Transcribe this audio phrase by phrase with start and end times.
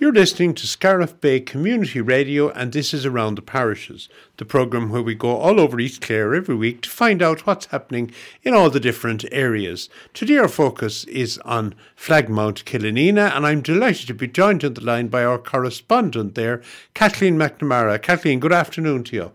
[0.00, 4.90] You're listening to Scariff Bay Community Radio, and this is Around the Parishes, the programme
[4.90, 8.12] where we go all over East Clare every week to find out what's happening
[8.44, 9.88] in all the different areas.
[10.14, 14.84] Today, our focus is on Flagmount Killanena, and I'm delighted to be joined on the
[14.84, 16.62] line by our correspondent there,
[16.94, 18.00] Kathleen McNamara.
[18.00, 19.32] Kathleen, good afternoon to you.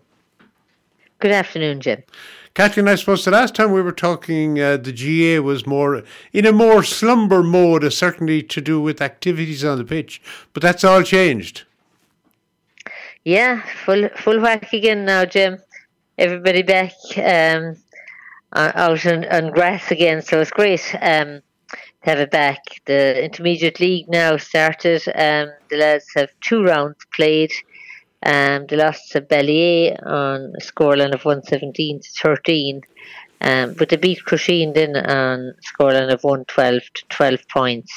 [1.20, 2.04] Good afternoon, Jim.
[2.55, 6.45] Kathleen, I suppose the last time we were talking, uh, the GAA was more in
[6.45, 10.21] a more slumber mode, certainly to do with activities on the pitch,
[10.54, 11.64] but that's all changed.
[13.25, 15.57] Yeah, full full whack again now, Jim.
[16.19, 17.78] Everybody back um,
[18.54, 21.42] out on, on grass again, so it's great um,
[22.04, 22.59] to have it back.
[22.86, 25.01] The intermediate league now started.
[25.15, 27.51] Um, the lads have two rounds played.
[28.25, 32.81] Um, they lost to Ballyea on a scoreline of 117 to 13.
[33.41, 37.94] Um, but they beat Crusheen then on scoreline of 112 to 12 points.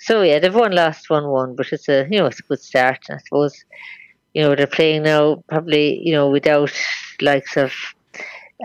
[0.00, 2.60] So yeah, they've won last 1 1, but it's a, you know, it's a good
[2.60, 2.98] start.
[3.08, 3.64] I suppose,
[4.34, 6.72] you know, they're playing now probably, you know, without
[7.20, 7.72] likes of,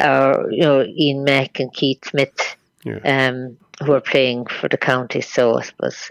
[0.02, 3.28] uh, you know, Ian Mack and Keith Smith, yeah.
[3.30, 5.22] um, who are playing for the county.
[5.22, 6.10] So I suppose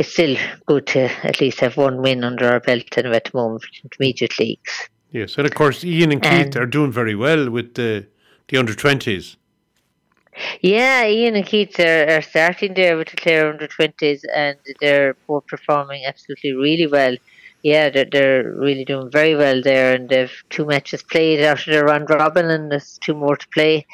[0.00, 0.34] it's still
[0.64, 4.38] good to at least have one win under our belt and at the moment intermediate
[4.38, 4.88] leagues.
[5.12, 8.06] Yes, and of course Ian and Keith are doing very well with the
[8.48, 9.36] the under twenties.
[10.62, 15.14] Yeah, Ian and Keith are, are starting there with the Clare under twenties, and they're
[15.28, 17.16] both performing absolutely really well.
[17.62, 21.84] Yeah, they're, they're really doing very well there, and they've two matches played after their
[21.84, 23.86] round robin, and there's two more to play.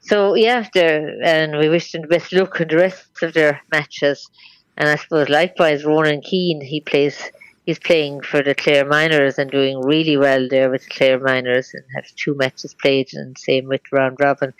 [0.00, 4.28] So yeah, and we wish them the best luck in the rest of their matches.
[4.76, 7.30] And I suppose likewise, Ronan Keane, he plays,
[7.66, 11.72] he's playing for the Clare Minors and doing really well there with the Clare Minors
[11.74, 14.54] and have two matches played and same with round robin.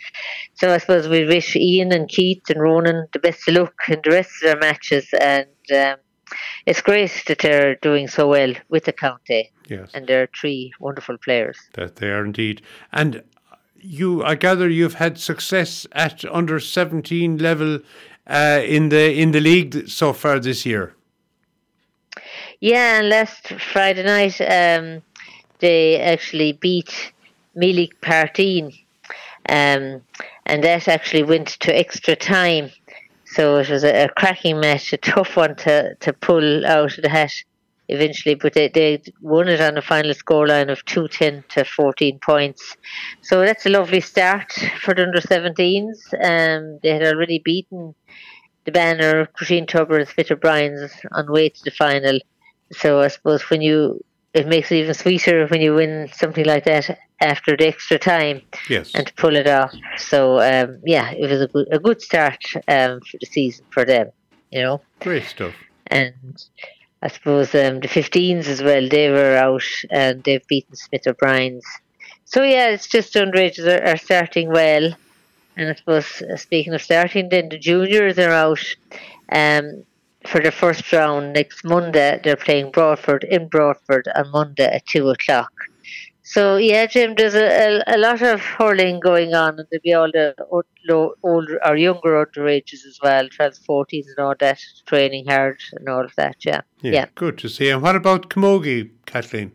[0.55, 4.01] So I suppose we wish Ian and Keith and Ronan the best of luck in
[4.03, 5.97] the rest of their matches and um,
[6.65, 9.51] it's great that they're doing so well with the county.
[9.67, 9.91] Yes.
[9.93, 11.57] And they're three wonderful players.
[11.73, 12.61] That they are indeed.
[12.91, 13.23] And
[13.79, 17.79] you, I gather you've had success at under 17 level
[18.27, 20.95] uh, in the in the league so far this year.
[22.59, 25.01] Yeah, and last Friday night um,
[25.59, 27.13] they actually beat
[27.55, 28.73] Mealy Partine,
[29.49, 30.01] um,
[30.45, 32.71] and that actually went to extra time.
[33.25, 37.01] So it was a, a, cracking match, a tough one to, to pull out of
[37.01, 37.33] the hat
[37.89, 42.77] eventually, but they, they won it on a final scoreline of 210 to 14 points.
[43.21, 44.51] So that's a lovely start
[44.81, 46.13] for the under 17s.
[46.13, 47.93] Um, they had already beaten
[48.65, 52.19] the banner, Crusheen Tubbers, Smith Bryans on way to the final.
[52.71, 56.65] So I suppose when you, it makes it even sweeter when you win something like
[56.65, 58.41] that after the extra time.
[58.69, 58.91] Yes.
[58.95, 59.73] And to pull it off.
[59.97, 63.85] So um, yeah, it was a good, a good start um, for the season for
[63.85, 64.09] them.
[64.51, 64.81] You know.
[64.99, 65.53] Great stuff.
[65.87, 66.13] And
[67.03, 71.65] I suppose um, the 15s as well, they were out and they've beaten Smith O'Brien's.
[72.23, 74.93] So yeah, it's just underages are, are starting well.
[75.57, 78.63] And I suppose uh, speaking of starting, then the juniors are out
[79.29, 79.83] um,
[80.25, 82.21] for the first round next Monday.
[82.23, 85.51] They're playing Broadford in Broadford on Monday at two o'clock.
[86.25, 89.93] So yeah, Jim, there's a, a, a lot of hurling going on, and there'll be
[89.93, 90.65] all the old,
[91.21, 96.15] older or younger underages as well, trans and all that, training hard and all of
[96.15, 96.37] that.
[96.45, 96.61] Yeah.
[96.81, 97.69] yeah, yeah, good to see.
[97.69, 99.51] And what about Camogie, Kathleen?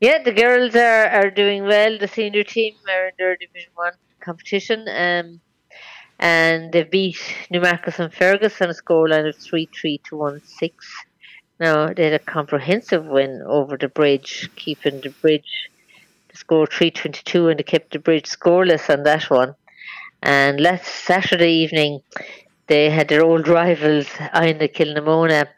[0.00, 1.98] Yeah, the girls are, are doing well.
[1.98, 5.40] The senior team are in their Division One competition, um,
[6.18, 7.18] and they beat
[7.50, 10.86] Newmarket on Fergus on a scoreline of three three to one six.
[11.60, 15.70] Now they had a comprehensive win over the bridge, keeping the bridge
[16.28, 19.54] the score three twenty two, and they kept the bridge scoreless on that one.
[20.22, 22.00] And last Saturday evening,
[22.66, 25.48] they had their old rivals Inagh Kilnamona,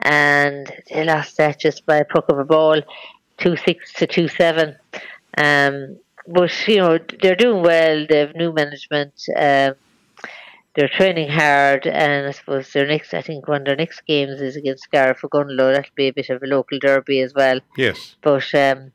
[0.00, 2.80] and they lost that just by a puck of a ball,
[3.36, 4.76] two six to two seven.
[5.36, 8.06] Um, but you know they're doing well.
[8.08, 9.14] They have new management.
[9.36, 9.74] Um,
[10.78, 14.40] they're training hard, and I suppose their next, I think, one of their next games
[14.40, 15.74] is against Scariff Ogonnelloe.
[15.74, 17.58] That'll be a bit of a local derby as well.
[17.76, 18.14] Yes.
[18.22, 18.92] But um,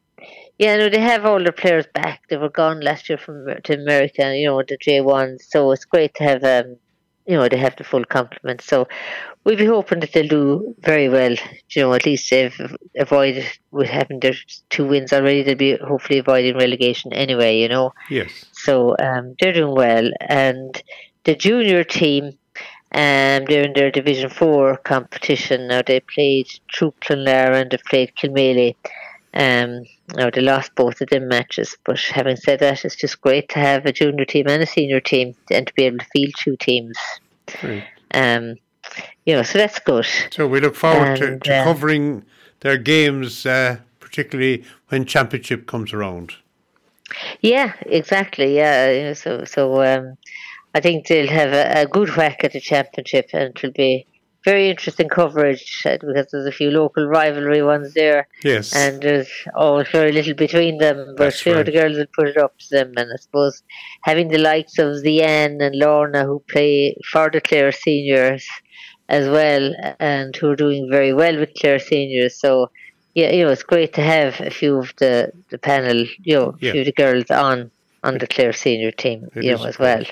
[0.57, 2.21] yeah, no, they have all their players back.
[2.29, 5.45] They were gone last year from to America, you know, the J ones.
[5.49, 6.77] So it's great to have um,
[7.25, 8.61] you know, they have the full complement.
[8.61, 8.87] So
[9.43, 11.35] we'll be hoping that they'll do very well.
[11.69, 14.35] You know, at least they've avoided with having their
[14.69, 15.43] two wins already.
[15.43, 17.59] They'll be hopefully avoiding relegation anyway.
[17.59, 17.91] You know.
[18.09, 18.45] Yes.
[18.53, 20.81] So um, they're doing well, and
[21.23, 22.37] the junior team,
[22.93, 25.67] um, they're in their Division 4 competition.
[25.67, 27.27] Now they played Troop and
[27.71, 28.75] they played Kilmaley.
[29.33, 29.85] Um,
[30.15, 33.59] now they lost both of them matches, but having said that, it's just great to
[33.59, 36.55] have a junior team and a senior team and to be able to field two
[36.57, 36.97] teams.
[38.11, 38.57] Um,
[39.25, 40.05] you know, so that's good.
[40.31, 42.25] So we look forward and, to, to uh, covering
[42.59, 46.35] their games, uh, particularly when championship comes around.
[47.41, 48.55] Yeah, exactly.
[48.55, 50.17] Yeah, so so um,
[50.73, 54.07] I think they'll have a, a, good whack at the championship, and it'll be
[54.43, 58.27] very interesting coverage uh, because there's a few local rivalry ones there.
[58.43, 61.13] Yes, and there's always very little between them.
[61.17, 61.65] But That's you know, right.
[61.65, 63.63] the girls will put it up to them, and I suppose
[64.01, 68.47] having the likes of Zian and Lorna who play for the Clare seniors
[69.09, 72.39] as well, and who are doing very well with Clare seniors.
[72.39, 72.71] So
[73.13, 76.57] yeah, you know, it's great to have a few of the, the panel, you know,
[76.59, 76.69] yeah.
[76.69, 77.69] a few of the girls on
[78.03, 80.03] on the Clare senior team, it you know, as well.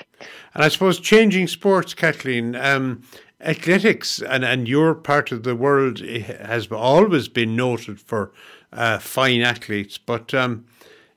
[0.54, 3.02] And I suppose changing sports, Kathleen, um,
[3.40, 8.32] athletics and, and your part of the world has always been noted for
[8.72, 10.64] uh, fine athletes, but um,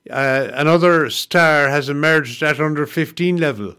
[0.09, 3.75] uh, another star has emerged at under 15 level.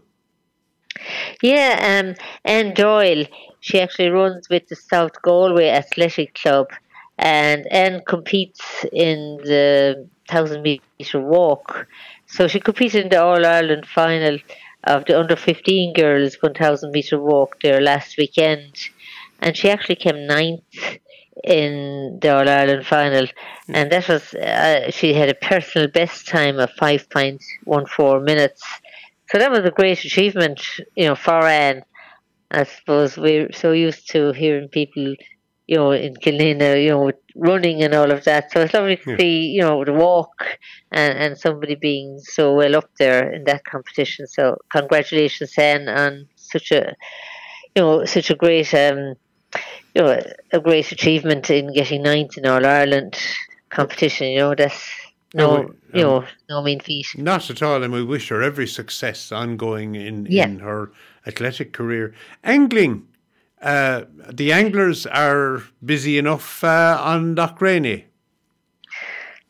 [1.43, 3.25] Yeah, um, Anne Doyle,
[3.59, 6.67] she actually runs with the South Galway Athletic Club
[7.17, 11.87] and Anne competes in the 1000 metre walk.
[12.27, 14.37] So she competed in the All Ireland final
[14.83, 18.75] of the under 15 girls 1000 metre walk there last weekend.
[19.41, 20.99] And she actually came ninth
[21.43, 23.27] in the All Ireland final.
[23.69, 28.63] And that was, uh, she had a personal best time of 5.14 minutes.
[29.29, 30.61] So that was a great achievement,
[30.95, 31.83] you know, for Anne.
[32.51, 35.15] I suppose we're so used to hearing people
[35.67, 38.51] you know, in Killanena, you know, running and all of that.
[38.51, 39.17] So it's lovely to yeah.
[39.17, 40.57] see, you know, the walk
[40.91, 44.27] and, and somebody being so well up there in that competition.
[44.27, 46.95] So congratulations, Hen, on such a,
[47.75, 49.15] you know, such a great, um,
[49.93, 50.21] you know,
[50.51, 53.17] a great achievement in getting ninth in All Ireland
[53.69, 54.27] competition.
[54.29, 54.89] You know, that's
[55.33, 57.07] no, um, you know, no mean feat.
[57.17, 60.45] Not at all, and we wish her every success ongoing in yeah.
[60.45, 60.91] in her
[61.25, 62.13] athletic career.
[62.43, 63.05] Angling
[63.61, 68.05] uh, the anglers are busy enough uh, on Lough Graney.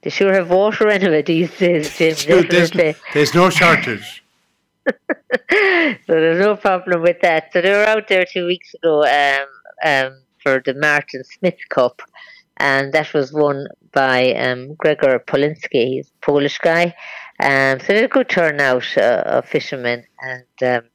[0.01, 2.47] They sure have water anyway these days, Jim.
[2.49, 2.71] there's,
[3.13, 4.23] there's no shortage.
[4.87, 4.93] so
[6.07, 7.51] there's no problem with that.
[7.51, 9.47] So they were out there two weeks ago um,
[9.83, 12.01] um, for the Martin Smith Cup,
[12.57, 15.87] and that was won by um, Gregor Polinski.
[15.87, 16.95] He's a Polish guy.
[17.39, 20.89] Um, so they had a good turnout uh, of fishermen, and um,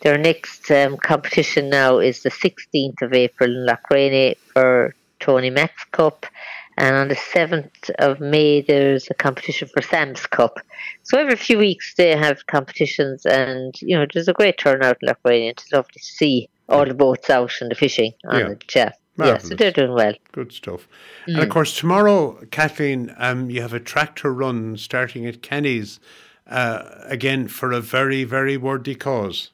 [0.00, 5.84] their next um, competition now is the 16th of April in Lough for Tony Mack's
[5.92, 6.26] Cup.
[6.78, 10.58] And on the 7th of May, there's a competition for Sam's Cup.
[11.04, 15.08] So every few weeks they have competitions, and you know there's a great turnout in
[15.08, 18.48] Lough It's lovely to see all the boats out and the fishing on yeah.
[18.48, 18.98] the chat.
[19.18, 20.12] Yeah, so they're doing well.
[20.32, 20.86] Good stuff.
[21.26, 21.34] Mm.
[21.34, 25.98] And of course, tomorrow, Kathleen, um, you have a tractor run starting at Kenny's
[26.46, 29.50] uh, again for a very, very worthy cause.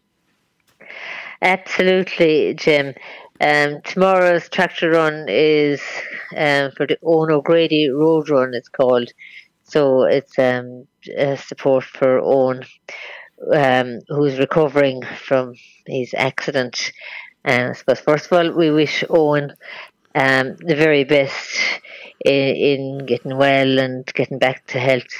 [1.40, 2.94] Absolutely, Jim.
[3.40, 5.82] Um, tomorrow's tractor run is
[6.36, 9.10] um, for the Owen O'Grady Road Run, it's called.
[9.64, 10.86] So it's um,
[11.36, 12.62] support for Owen,
[13.52, 15.54] um, who's recovering from
[15.86, 16.92] his accident.
[17.44, 19.54] And I suppose, first of all, we wish Owen
[20.14, 21.58] um, the very best
[22.24, 25.12] in, in, getting well and getting back to health,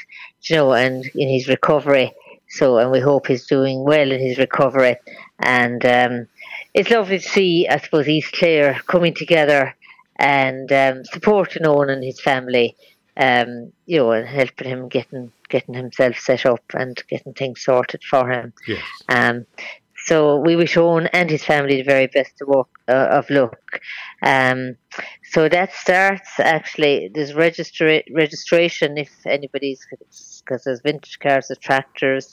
[0.43, 2.13] you know, and in his recovery.
[2.49, 4.97] So, and we hope he's doing well in his recovery.
[5.39, 6.29] And um,
[6.75, 9.75] it's lovely to see, I suppose, East Clare coming together
[10.17, 12.77] and um, supporting Owen and his family,
[13.17, 18.03] um, you know, and helping him getting getting himself set up and getting things sorted
[18.03, 18.53] for him.
[18.67, 18.83] Yes.
[19.09, 19.47] Um,
[20.07, 23.81] so we wish Owen and his family the very best of, luck, uh, of luck.
[24.23, 24.77] Um,
[25.33, 27.11] so that starts actually.
[27.13, 29.87] There's registra- registration if anybody's
[30.45, 32.31] because there's vintage cars, there's tractors,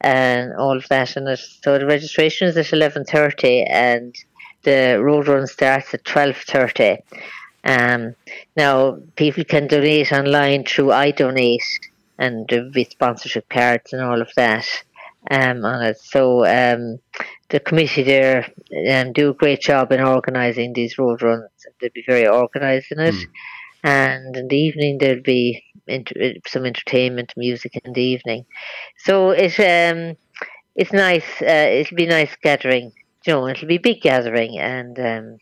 [0.00, 1.38] and all of that it.
[1.62, 4.14] So the registration is at eleven thirty, and
[4.62, 6.98] the road run starts at twelve thirty.
[7.64, 8.14] Um,
[8.56, 11.60] now people can donate online through iDonate,
[12.18, 14.66] and with sponsorship cards and all of that
[15.30, 15.98] um, on it.
[15.98, 16.98] So um,
[17.48, 18.46] the committee there
[18.90, 21.48] um, do a great job in organising these road runs.
[21.80, 23.14] They'll be very organised in it.
[23.14, 23.26] Mm.
[23.84, 28.46] And in the evening there'll be inter- some entertainment, music in the evening.
[28.98, 30.16] So it um,
[30.74, 31.42] it's nice.
[31.42, 32.92] Uh, it'll be nice gathering.
[33.26, 35.38] You know, it'll be a big gathering and um,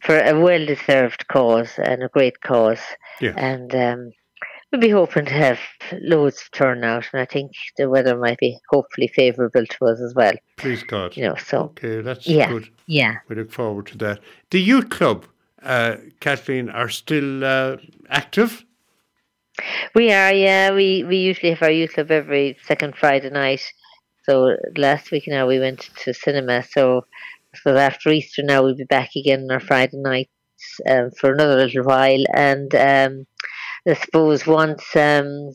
[0.00, 2.80] for a well-deserved cause and a great cause.
[3.20, 3.34] Yeah.
[3.36, 4.12] And um,
[4.72, 5.58] we'll be hoping to have
[6.00, 10.14] loads of turnout, and I think the weather might be hopefully favourable to us as
[10.14, 10.32] well.
[10.56, 11.16] Please God.
[11.16, 12.70] You know, so okay, that's yeah, good.
[12.86, 14.20] Yeah, we look forward to that.
[14.50, 15.26] The youth club,
[15.62, 17.76] uh, Kathleen, are still uh,
[18.08, 18.64] active.
[19.94, 20.72] We are, yeah.
[20.72, 23.62] We we usually have our youth club every second Friday night.
[24.24, 26.62] So last week now we went to cinema.
[26.62, 27.06] So
[27.62, 30.30] so after Easter now we'll be back again on our Friday nights
[30.88, 33.26] um, for another little while, and um,
[33.88, 35.52] I suppose once um,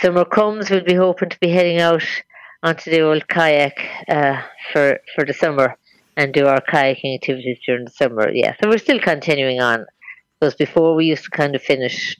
[0.00, 2.04] summer comes, we'll be hoping to be heading out
[2.62, 4.40] onto the old kayak uh,
[4.72, 5.76] for for the summer
[6.16, 8.30] and do our kayaking activities during the summer.
[8.30, 9.86] Yeah, so we're still continuing on.
[10.40, 12.16] Because before we used to kind of finish,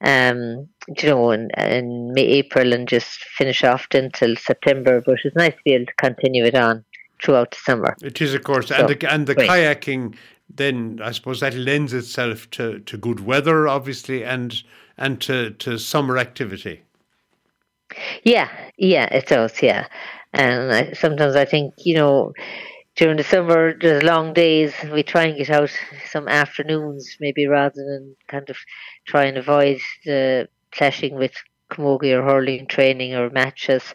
[0.00, 5.00] um, you know, in, in May, April and just finish off until September.
[5.00, 6.84] But it's nice to be able to continue it on
[7.22, 7.94] throughout the summer.
[8.02, 10.16] It is, of course, so, and the and the kayaking.
[10.54, 14.62] Then I suppose that lends itself to, to good weather, obviously, and
[14.96, 16.82] and to, to summer activity.
[18.22, 19.62] Yeah, yeah, it does.
[19.62, 19.86] Yeah,
[20.32, 22.32] and I, sometimes I think you know
[22.96, 24.74] during the summer there's long days.
[24.92, 25.70] We try and get out
[26.10, 28.56] some afternoons, maybe rather than kind of
[29.06, 31.34] try and avoid the clashing with
[31.70, 33.94] camogie or hurling training or matches.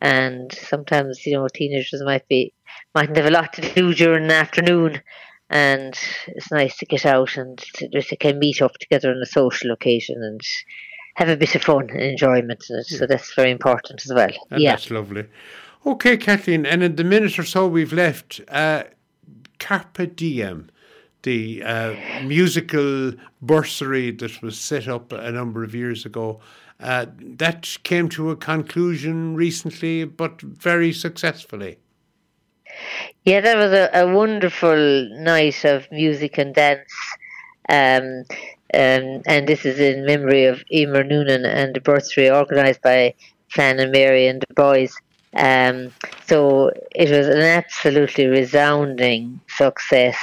[0.00, 2.52] And sometimes you know teenagers might be
[2.94, 5.02] mightn't have a lot to do during the afternoon.
[5.50, 9.26] And it's nice to get out and to, just can meet up together on a
[9.26, 10.40] social occasion and
[11.16, 12.86] have a bit of fun and enjoyment in it.
[12.86, 14.30] So that's very important as well.
[14.50, 14.70] And yeah.
[14.70, 15.26] That's lovely.
[15.84, 18.84] Okay, Kathleen, and in the minute or so we've left, uh,
[19.58, 20.70] Carpe Diem,
[21.22, 26.40] the uh, musical bursary that was set up a number of years ago,
[26.78, 31.78] uh, that came to a conclusion recently, but very successfully.
[33.24, 36.92] Yeah, that was a, a wonderful night of music and dance.
[37.68, 38.24] Um,
[38.72, 43.14] um, and this is in memory of Emer Noonan and the bursary organised by
[43.48, 44.94] Flann and Mary and the boys.
[45.34, 45.92] Um,
[46.26, 50.16] so it was an absolutely resounding success.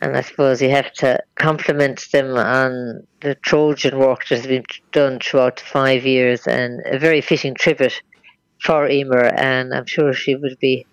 [0.00, 4.64] And I suppose you have to compliment them on the Trojan work that has been
[4.92, 8.00] done throughout the five years and a very fitting tribute
[8.62, 9.24] for Emer.
[9.24, 10.86] And I'm sure she would be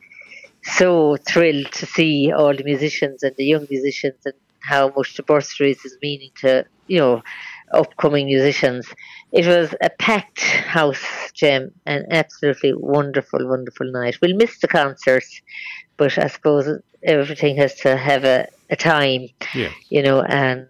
[0.65, 5.23] so thrilled to see all the musicians and the young musicians and how much the
[5.23, 7.21] bursaries is meaning to, you know,
[7.71, 8.87] upcoming musicians.
[9.31, 14.17] It was a packed house, Jim, an absolutely wonderful, wonderful night.
[14.21, 15.41] We'll miss the concerts,
[15.97, 16.67] but I suppose
[17.03, 19.69] everything has to have a, a time, yeah.
[19.89, 20.67] you know, and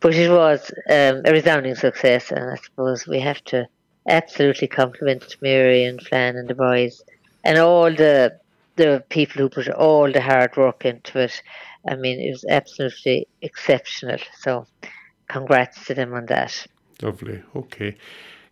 [0.00, 3.68] but it was um, a resounding success, and I suppose we have to
[4.08, 7.02] absolutely compliment Mary and Flann and the boys
[7.44, 8.38] and all the
[8.78, 11.42] the people who put all the hard work into it.
[11.86, 14.18] I mean, it was absolutely exceptional.
[14.38, 14.66] So,
[15.28, 16.66] congrats to them on that.
[17.02, 17.42] Lovely.
[17.54, 17.96] Okay.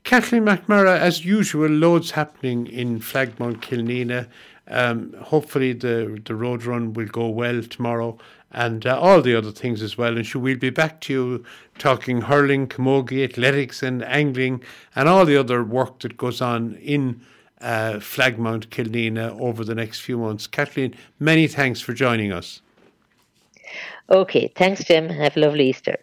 [0.04, 4.28] Kathleen McNamara, as usual, loads happening in Flagmount Killanena.
[4.68, 8.18] Um, hopefully, the the road run will go well tomorrow,
[8.52, 10.16] and uh, all the other things as well.
[10.16, 11.45] And we'll be back to you
[11.78, 14.62] talking hurling, camogie, athletics, and angling,
[14.95, 17.21] and all the other work that goes on in
[17.60, 20.46] uh, Flagmount Killanena over the next few months.
[20.46, 22.60] Kathleen, many thanks for joining us.
[24.10, 25.08] Okay, thanks, Jim.
[25.08, 25.98] Have a lovely Easter.